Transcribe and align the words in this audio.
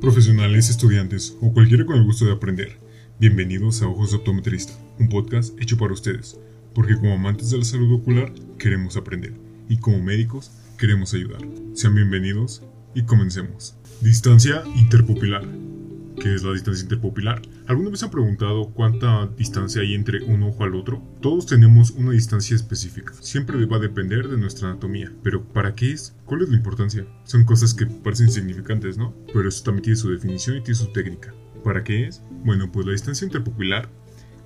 Profesionales, 0.00 0.70
estudiantes 0.70 1.36
o 1.42 1.52
cualquiera 1.52 1.84
con 1.84 1.96
el 1.96 2.04
gusto 2.04 2.24
de 2.24 2.32
aprender, 2.32 2.78
bienvenidos 3.18 3.82
a 3.82 3.86
Ojos 3.86 4.10
de 4.10 4.16
Optometrista, 4.16 4.72
un 4.98 5.10
podcast 5.10 5.60
hecho 5.60 5.76
para 5.76 5.92
ustedes, 5.92 6.38
porque 6.74 6.96
como 6.96 7.12
amantes 7.12 7.50
de 7.50 7.58
la 7.58 7.64
salud 7.64 7.92
ocular 7.92 8.32
queremos 8.58 8.96
aprender 8.96 9.34
y 9.68 9.76
como 9.76 10.02
médicos 10.02 10.52
queremos 10.78 11.12
ayudar. 11.12 11.42
Sean 11.74 11.94
bienvenidos 11.94 12.62
y 12.94 13.02
comencemos. 13.02 13.74
Distancia 14.00 14.62
interpupilar. 14.74 15.44
¿Qué 16.18 16.34
es 16.34 16.42
la 16.42 16.52
distancia 16.52 16.82
interpupilar? 16.82 17.40
¿Alguna 17.66 17.90
vez 17.90 18.02
han 18.02 18.10
preguntado 18.10 18.70
cuánta 18.70 19.26
distancia 19.38 19.82
hay 19.82 19.94
entre 19.94 20.22
un 20.24 20.42
ojo 20.42 20.64
al 20.64 20.74
otro? 20.74 21.02
Todos 21.20 21.46
tenemos 21.46 21.92
una 21.92 22.10
distancia 22.10 22.56
específica. 22.56 23.14
Siempre 23.20 23.64
va 23.66 23.76
a 23.76 23.80
depender 23.80 24.28
de 24.28 24.36
nuestra 24.36 24.70
anatomía. 24.70 25.12
Pero 25.22 25.44
¿para 25.44 25.74
qué 25.74 25.92
es? 25.92 26.14
¿Cuál 26.26 26.42
es 26.42 26.48
la 26.48 26.56
importancia? 26.56 27.06
Son 27.24 27.44
cosas 27.44 27.72
que 27.72 27.86
parecen 27.86 28.26
insignificantes, 28.26 28.98
¿no? 28.98 29.14
Pero 29.32 29.48
eso 29.48 29.62
también 29.62 29.84
tiene 29.84 29.96
su 29.96 30.10
definición 30.10 30.56
y 30.56 30.62
tiene 30.62 30.78
su 30.78 30.92
técnica. 30.92 31.32
¿Para 31.64 31.84
qué 31.84 32.06
es? 32.06 32.22
Bueno, 32.44 32.70
pues 32.70 32.86
la 32.86 32.92
distancia 32.92 33.24
interpupilar 33.24 33.88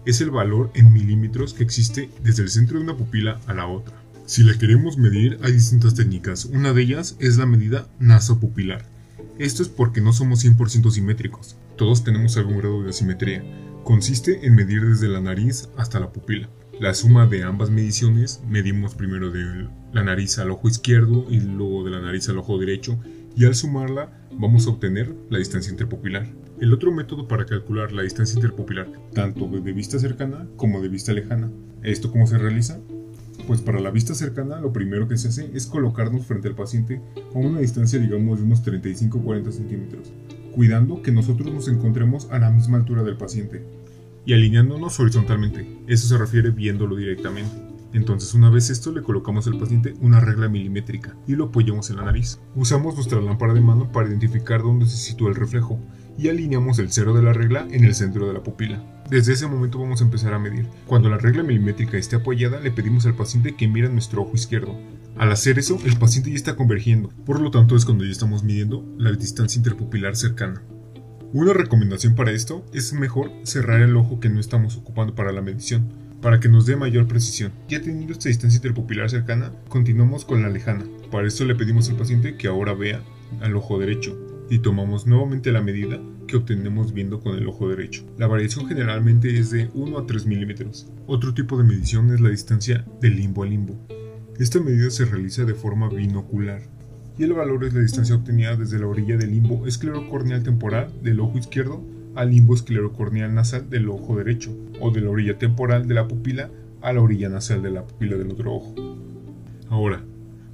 es 0.07 0.21
el 0.21 0.31
valor 0.31 0.71
en 0.75 0.93
milímetros 0.93 1.55
que 1.55 1.65
existe 1.65 2.11
desde 2.23 2.43
el 2.43 2.51
centro 2.51 2.79
de 2.79 2.85
una 2.85 2.97
pupila 2.97 3.41
a 3.47 3.55
la 3.55 3.67
otra. 3.67 3.95
Si 4.27 4.43
la 4.43 4.57
queremos 4.57 4.97
medir, 4.97 5.39
hay 5.43 5.53
distintas 5.53 5.95
técnicas. 5.95 6.45
Una 6.47 6.73
de 6.73 6.83
ellas 6.83 7.17
es 7.21 7.37
la 7.37 7.47
medida 7.47 7.89
nasopupilar. 7.99 8.94
Esto 9.39 9.63
es 9.63 9.69
porque 9.69 10.01
no 10.01 10.13
somos 10.13 10.45
100% 10.45 10.91
simétricos. 10.91 11.57
Todos 11.77 12.05
tenemos 12.05 12.37
algún 12.37 12.59
grado 12.59 12.83
de 12.83 12.91
asimetría. 12.91 13.43
Consiste 13.83 14.47
en 14.47 14.55
medir 14.55 14.85
desde 14.85 15.09
la 15.09 15.21
nariz 15.21 15.69
hasta 15.77 15.99
la 15.99 16.13
pupila. 16.13 16.49
La 16.81 16.95
suma 16.95 17.27
de 17.27 17.43
ambas 17.43 17.71
mediciones, 17.71 18.43
medimos 18.49 18.95
primero 18.95 19.31
de 19.31 19.69
la 19.93 20.05
nariz 20.05 20.39
al 20.39 20.51
ojo 20.51 20.69
izquierdo 20.69 21.27
y 21.29 21.41
luego 21.41 21.85
de 21.85 21.91
la 21.91 22.01
nariz 22.01 22.29
al 22.29 22.39
ojo 22.39 22.59
derecho, 22.59 22.99
y 23.37 23.45
al 23.45 23.55
sumarla 23.55 24.27
vamos 24.33 24.67
a 24.67 24.71
obtener 24.71 25.15
la 25.31 25.39
distancia 25.39 25.71
interpupilar. 25.71 26.27
El 26.61 26.73
otro 26.73 26.93
método 26.93 27.27
para 27.27 27.47
calcular 27.47 27.93
la 27.93 28.03
distancia 28.03 28.37
interpupilar, 28.37 28.89
tanto 29.13 29.49
de 29.49 29.73
vista 29.73 29.99
cercana 29.99 30.49
como 30.57 30.81
de 30.81 30.89
vista 30.89 31.13
lejana. 31.13 31.51
¿Esto 31.83 32.11
cómo 32.11 32.27
se 32.27 32.39
realiza? 32.39 32.81
Pues 33.47 33.61
para 33.61 33.81
la 33.81 33.91
vista 33.91 34.15
cercana 34.15 34.61
lo 34.61 34.73
primero 34.73 35.07
que 35.07 35.17
se 35.17 35.29
hace 35.29 35.51
es 35.55 35.67
colocarnos 35.67 36.27
frente 36.27 36.49
al 36.49 36.55
paciente 36.55 37.01
a 37.35 37.39
una 37.39 37.61
distancia 37.61 37.99
digamos 37.99 38.39
de 38.39 38.45
unos 38.45 38.65
35-40 38.65 39.53
centímetros 39.53 40.13
cuidando 40.55 41.03
que 41.03 41.11
nosotros 41.11 41.53
nos 41.53 41.69
encontremos 41.69 42.29
a 42.31 42.39
la 42.39 42.51
misma 42.51 42.79
altura 42.79 43.03
del 43.03 43.17
paciente 43.17 43.65
y 44.25 44.33
alineándonos 44.33 44.99
horizontalmente. 45.01 45.67
Eso 45.87 46.07
se 46.07 46.17
refiere 46.17 46.51
viéndolo 46.51 46.97
directamente. 46.97 47.51
Entonces 47.93 48.35
una 48.35 48.51
vez 48.51 48.71
esto 48.71 48.91
le 48.93 49.03
colocamos 49.03 49.47
al 49.47 49.59
paciente 49.59 49.95
una 50.01 50.21
regla 50.21 50.49
milimétrica 50.49 51.17
y 51.27 51.35
lo 51.35 51.47
apoyamos 51.47 51.91
en 51.91 51.97
la 51.97 52.05
nariz. 52.05 52.41
Usamos 52.55 52.95
nuestra 52.95 53.21
lámpara 53.21 53.55
de 53.55 53.61
mano 53.61 53.91
para 53.93 54.09
identificar 54.09 54.63
dónde 54.63 54.87
se 54.87 54.97
sitúa 54.97 55.29
el 55.29 55.37
reflejo 55.37 55.79
y 56.17 56.29
alineamos 56.29 56.79
el 56.79 56.91
cero 56.91 57.15
de 57.15 57.23
la 57.23 57.33
regla 57.33 57.67
en 57.71 57.85
el 57.85 57.95
centro 57.95 58.27
de 58.27 58.35
la 58.35 58.43
pupila. 58.43 58.94
Desde 59.15 59.35
ese 59.35 59.47
momento 59.47 59.79
vamos 59.79 60.01
a 60.01 60.05
empezar 60.05 60.35
a 60.35 60.41
medir. 60.41 60.67
Cuando 60.89 61.09
la 61.09 61.19
regla 61.19 61.45
milimétrica 61.45 61.97
esté 61.97 62.17
apoyada 62.17 62.59
le 62.59 62.73
pedimos 62.73 63.07
al 63.07 63.15
paciente 63.15 63.55
que 63.55 63.69
mire 63.69 63.89
nuestro 63.89 64.23
ojo 64.23 64.35
izquierdo 64.35 64.77
al 65.17 65.31
hacer 65.31 65.57
eso, 65.61 65.79
el 65.85 65.97
paciente 65.97 66.31
ya 66.31 66.35
está 66.35 66.57
convergiendo, 66.57 67.11
por 67.25 67.39
lo 67.39 67.53
tanto 67.53 67.77
es 67.77 67.85
cuando 67.85 68.05
ya 68.05 68.11
estamos 68.11 68.43
midiendo 68.43 68.85
la 68.99 69.13
distancia 69.13 69.57
interpupilar 69.57 70.17
cercana. 70.17 70.63
Una 71.33 71.53
recomendación 71.53 72.17
para 72.17 72.33
esto 72.33 72.67
es 72.73 72.93
mejor 72.93 73.31
cerrar 73.45 73.83
el 73.83 73.97
ojo 73.97 74.19
que 74.19 74.31
no 74.31 74.41
estamos 74.41 74.77
ocupando 74.77 75.15
para 75.15 75.31
la 75.31 75.43
medición, 75.43 75.93
para 76.21 76.41
que 76.41 76.49
nos 76.49 76.67
dé 76.67 76.75
mayor 76.75 77.07
precisión. 77.07 77.53
Ya 77.69 77.81
teniendo 77.81 78.15
esta 78.15 78.31
distancia 78.31 78.57
interpupilar 78.57 79.11
cercana, 79.11 79.53
continuamos 79.69 80.25
con 80.25 80.43
la 80.43 80.49
lejana. 80.49 80.87
Para 81.13 81.29
esto 81.29 81.45
le 81.45 81.55
pedimos 81.55 81.89
al 81.89 81.95
paciente 81.95 82.37
que 82.37 82.49
ahora 82.49 82.75
vea 82.75 83.01
al 83.41 83.55
ojo 83.55 83.79
derecho 83.79 84.19
y 84.51 84.59
tomamos 84.59 85.07
nuevamente 85.07 85.53
la 85.53 85.61
medida 85.61 86.01
que 86.35 86.39
obtenemos 86.39 86.93
viendo 86.93 87.21
con 87.21 87.37
el 87.37 87.47
ojo 87.47 87.69
derecho. 87.69 88.03
La 88.19 88.27
variación 88.27 88.67
generalmente 88.67 89.39
es 89.39 89.53
de 89.53 89.71
1 89.73 89.99
a 89.99 90.05
3 90.05 90.27
milímetros. 90.27 90.89
Otro 91.07 91.33
tipo 91.33 91.57
de 91.57 91.63
medición 91.63 92.13
es 92.13 92.21
la 92.21 92.29
distancia 92.29 92.85
de 93.01 93.09
limbo 93.09 93.45
a 93.45 93.47
limbo. 93.47 93.79
Esta 94.41 94.59
medida 94.59 94.91
se 94.91 95.05
realiza 95.05 95.45
de 95.45 95.55
forma 95.55 95.89
binocular 95.89 96.63
y 97.17 97.23
el 97.23 97.35
valor 97.35 97.65
es 97.65 97.73
la 97.73 97.83
distancia 97.83 98.17
obtenida 98.17 98.57
desde 98.57 98.81
la 98.81 98.89
orilla 98.89 99.17
del 99.17 99.31
limbo 99.31 99.65
esclerocorneal 99.65 100.43
temporal 100.43 100.93
del 101.05 101.21
ojo 101.21 101.39
izquierdo 101.39 101.85
al 102.17 102.33
limbo 102.33 102.57
esclerocorneal 102.57 103.33
nasal 103.33 103.71
del 103.71 103.89
ojo 103.89 104.17
derecho 104.17 104.51
o 104.81 104.91
de 104.91 105.03
la 105.03 105.11
orilla 105.11 105.39
temporal 105.39 105.87
de 105.87 105.95
la 105.95 106.09
pupila 106.09 106.51
a 106.83 106.93
la 106.93 107.01
orilla 107.01 107.29
nasal 107.29 107.63
de 107.63 107.71
la 107.71 107.87
pupila 107.87 108.17
del 108.17 108.33
otro 108.33 108.55
ojo. 108.55 108.75
Ahora, 109.69 110.03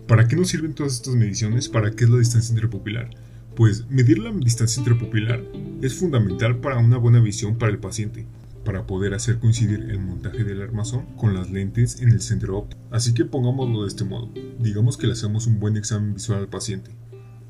¿para 0.06 0.28
qué 0.28 0.36
nos 0.36 0.48
sirven 0.48 0.74
todas 0.74 0.96
estas 0.96 1.14
mediciones? 1.14 1.70
¿Para 1.70 1.90
qué 1.92 2.04
es 2.04 2.10
la 2.10 2.18
distancia 2.18 2.52
interpupilar? 2.52 3.08
Pues 3.54 3.88
medir 3.90 4.18
la 4.18 4.30
distancia 4.30 4.80
interpupilar 4.80 5.42
es 5.82 5.94
fundamental 5.94 6.60
para 6.60 6.78
una 6.78 6.98
buena 6.98 7.20
visión 7.20 7.58
para 7.58 7.72
el 7.72 7.78
paciente, 7.78 8.26
para 8.64 8.86
poder 8.86 9.14
hacer 9.14 9.38
coincidir 9.38 9.80
el 9.90 9.98
montaje 9.98 10.44
del 10.44 10.62
armazón 10.62 11.06
con 11.16 11.34
las 11.34 11.50
lentes 11.50 12.00
en 12.00 12.10
el 12.10 12.20
centro 12.20 12.58
óptico. 12.58 12.82
Así 12.90 13.12
que 13.12 13.24
pongámoslo 13.24 13.82
de 13.82 13.88
este 13.88 14.04
modo. 14.04 14.30
Digamos 14.58 14.96
que 14.96 15.06
le 15.06 15.14
hacemos 15.14 15.46
un 15.46 15.58
buen 15.58 15.76
examen 15.76 16.14
visual 16.14 16.40
al 16.40 16.48
paciente, 16.48 16.92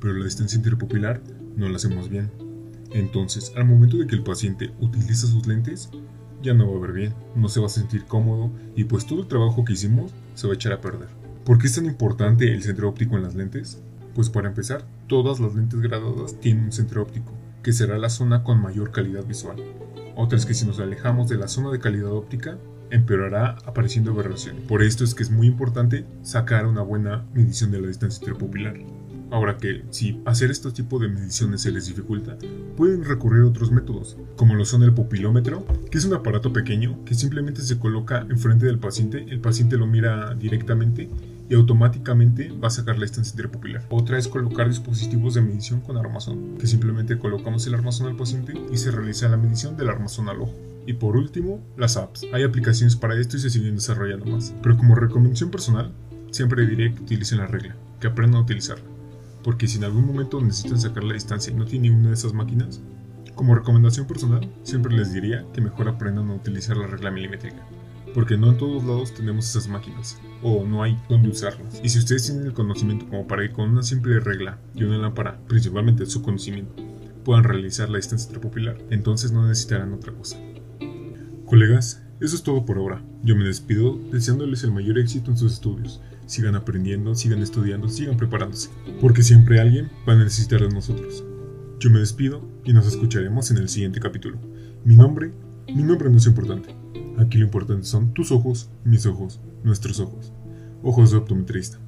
pero 0.00 0.15
la 0.15 0.25
distancia 0.25 0.56
interpupilar 0.56 1.22
no 1.56 1.69
la 1.69 1.77
hacemos 1.77 2.09
bien. 2.09 2.31
Entonces, 2.93 3.53
al 3.56 3.67
momento 3.67 3.99
de 3.99 4.06
que 4.06 4.17
el 4.17 4.22
paciente 4.22 4.72
utiliza 4.81 5.27
sus 5.27 5.47
lentes, 5.47 5.91
ya 6.43 6.55
no 6.55 6.71
va 6.71 6.78
a 6.78 6.81
ver 6.81 6.93
bien, 6.93 7.15
no 7.37 7.49
se 7.49 7.61
va 7.61 7.67
a 7.67 7.71
sentir 7.71 8.05
cómodo 8.05 8.50
y 8.75 8.84
pues 8.84 9.06
todo 9.06 9.21
el 9.21 9.28
trabajo 9.28 9.65
que 9.65 9.75
hicimos 9.75 10.12
se 10.34 10.47
va 10.47 10.55
a 10.55 10.56
echar 10.56 10.72
a 10.72 10.81
perder. 10.81 11.09
¿Por 11.44 11.59
qué 11.59 11.67
es 11.67 11.75
tan 11.75 11.87
importante 11.87 12.53
el 12.53 12.62
centro 12.62 12.88
óptico 12.88 13.17
en 13.17 13.22
las 13.22 13.34
lentes? 13.34 13.82
Pues 14.15 14.31
para 14.31 14.48
empezar, 14.48 14.84
todas 15.06 15.41
las 15.41 15.54
lentes 15.54 15.81
graduadas 15.81 16.38
tienen 16.41 16.65
un 16.65 16.72
centro 16.72 17.03
óptico, 17.03 17.32
que 17.62 17.72
será 17.72 17.98
la 17.98 18.10
zona 18.10 18.43
con 18.43 18.60
mayor 18.60 18.91
calidad 18.91 19.25
visual. 19.25 19.56
Otras 20.16 20.47
que 20.47 20.54
si 20.54 20.66
nos 20.66 20.81
alejamos 20.81 21.28
de 21.28 21.37
la 21.37 21.48
zona 21.48 21.71
de 21.71 21.78
calidad 21.78 22.12
óptica, 22.12 22.59
empeorará 22.91 23.56
apareciendo 23.65 24.10
aberración. 24.10 24.56
Por 24.69 24.82
esto 24.82 25.04
es 25.04 25.15
que 25.15 25.22
es 25.22 25.31
muy 25.31 25.47
importante 25.47 26.04
sacar 26.22 26.66
una 26.66 26.82
buena 26.82 27.25
medición 27.34 27.70
de 27.70 27.81
la 27.81 27.88
distancia 27.88 28.20
interpupilar. 28.20 28.76
Ahora 29.31 29.59
que 29.59 29.84
si 29.91 30.20
hacer 30.25 30.50
este 30.50 30.72
tipo 30.72 30.99
de 30.99 31.09
mediciones 31.09 31.62
se 31.62 31.70
les 31.70 31.87
dificulta, 31.87 32.37
pueden 32.76 33.04
recurrir 33.04 33.44
a 33.44 33.47
otros 33.47 33.70
métodos, 33.70 34.16
como 34.34 34.54
lo 34.54 34.65
son 34.65 34.82
el 34.82 34.93
pupilómetro, 34.93 35.65
que 35.88 35.99
es 35.99 36.04
un 36.04 36.15
aparato 36.15 36.53
pequeño 36.53 37.04
que 37.04 37.15
simplemente 37.15 37.62
se 37.62 37.78
coloca 37.78 38.26
enfrente 38.28 38.66
del 38.66 38.81
paciente, 38.81 39.25
el 39.31 39.41
paciente 39.41 39.76
lo 39.76 39.87
mira 39.87 40.34
directamente 40.34 41.09
y 41.50 41.56
automáticamente 41.56 42.53
va 42.53 42.69
a 42.69 42.71
sacar 42.71 42.97
la 42.97 43.03
distancia 43.03 43.33
interpupilar. 43.33 43.84
Otra 43.91 44.16
es 44.16 44.28
colocar 44.28 44.69
dispositivos 44.69 45.34
de 45.34 45.41
medición 45.41 45.81
con 45.81 45.97
armazón, 45.97 46.56
que 46.59 46.69
simplemente 46.69 47.19
colocamos 47.19 47.66
el 47.66 47.75
armazón 47.75 48.06
al 48.06 48.16
paciente 48.16 48.55
y 48.72 48.77
se 48.77 48.93
realiza 48.93 49.28
la 49.28 49.37
medición 49.37 49.77
del 49.77 49.88
armazón 49.88 50.28
al 50.28 50.41
ojo. 50.41 50.55
Y 50.87 50.93
por 50.93 51.16
último, 51.16 51.61
las 51.77 51.97
apps. 51.97 52.25
Hay 52.33 52.44
aplicaciones 52.44 52.94
para 52.94 53.19
esto 53.21 53.37
y 53.37 53.41
se 53.41 53.50
siguen 53.50 53.75
desarrollando 53.75 54.27
más. 54.27 54.55
Pero 54.62 54.77
como 54.77 54.94
recomendación 54.94 55.50
personal, 55.50 55.93
siempre 56.31 56.66
diré 56.66 56.94
que 56.94 57.03
utilicen 57.03 57.38
la 57.38 57.49
regla, 57.49 57.75
que 58.00 58.06
aprendan 58.06 58.41
a 58.41 58.44
utilizarla. 58.44 58.84
Porque 59.43 59.67
si 59.67 59.78
en 59.78 59.84
algún 59.84 60.06
momento 60.06 60.41
necesitan 60.41 60.81
sacar 60.81 61.03
la 61.03 61.15
distancia 61.15 61.53
y 61.53 61.56
no 61.56 61.65
tienen 61.65 61.94
una 61.94 62.09
de 62.09 62.15
esas 62.15 62.32
máquinas, 62.32 62.81
como 63.34 63.56
recomendación 63.56 64.06
personal, 64.06 64.49
siempre 64.62 64.97
les 64.97 65.12
diría 65.12 65.44
que 65.53 65.61
mejor 65.61 65.88
aprendan 65.88 66.31
a 66.31 66.34
utilizar 66.34 66.77
la 66.77 66.87
regla 66.87 67.11
milimétrica 67.11 67.67
porque 68.15 68.37
no 68.37 68.50
en 68.50 68.59
todos 68.59 68.84
lados 68.84 69.15
tenemos 69.15 69.48
esas 69.48 69.69
máquinas 69.69 70.19
o 70.43 70.65
no 70.65 70.82
hay 70.82 70.98
donde 71.09 71.28
usarlas. 71.28 71.81
Y 71.82 71.88
si 71.88 71.98
ustedes 71.98 72.26
tienen 72.26 72.47
el 72.47 72.53
conocimiento 72.53 73.06
como 73.09 73.26
para 73.26 73.44
ir 73.44 73.53
con 73.53 73.71
una 73.71 73.82
simple 73.82 74.21
regla 74.21 74.59
y 74.75 74.84
una 74.84 74.98
lámpara, 74.98 75.38
principalmente 75.47 76.06
su 76.06 76.22
conocimiento, 76.22 76.75
puedan 77.25 77.44
realizar 77.44 77.88
la 77.88 77.99
distancia 77.99 78.28
intrapupilar, 78.28 78.78
entonces 78.91 79.32
no 79.32 79.47
necesitarán 79.47 79.93
otra 79.93 80.12
cosa. 80.12 80.38
Colegas, 81.47 82.03
eso 82.20 82.37
es 82.37 82.43
todo 82.43 82.65
por 82.65 82.78
ahora. 82.78 83.03
Yo 83.22 83.34
me 83.37 83.44
despido 83.44 83.99
deseándoles 84.12 84.62
el 84.65 84.72
mayor 84.72 84.99
éxito 84.99 85.31
en 85.31 85.37
sus 85.37 85.54
estudios. 85.54 86.00
Sigan 86.26 86.54
aprendiendo, 86.54 87.14
sigan 87.14 87.43
estudiando, 87.43 87.88
sigan 87.88 88.17
preparándose, 88.17 88.70
porque 89.00 89.23
siempre 89.23 89.61
alguien 89.61 89.90
va 90.08 90.12
a 90.12 90.17
necesitar 90.17 90.61
de 90.61 90.69
nosotros. 90.69 91.25
Yo 91.81 91.90
me 91.90 91.99
despido 91.99 92.46
y 92.64 92.73
nos 92.73 92.87
escucharemos 92.87 93.50
en 93.50 93.56
el 93.56 93.69
siguiente 93.69 94.00
capítulo. 94.00 94.38
Mi 94.84 94.96
nombre, 94.96 95.32
mi 95.75 95.82
nombre 95.82 96.11
no 96.11 96.19
es 96.19 96.26
importante. 96.26 96.80
Aquí 97.18 97.38
lo 97.38 97.44
importante 97.44 97.84
son 97.84 98.12
tus 98.12 98.32
ojos, 98.32 98.70
mis 98.84 99.06
ojos, 99.06 99.40
nuestros 99.62 100.00
ojos. 100.00 100.32
Ojos 100.82 101.10
de 101.10 101.18
optometrista. 101.18 101.78